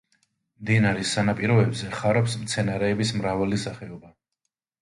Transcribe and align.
მდინარის 0.61 1.11
სანაპიროებზე 1.17 1.89
ხარობს 1.99 2.39
მცენარეების 2.47 3.15
მრავალი 3.21 3.61
სახეობა. 3.69 4.15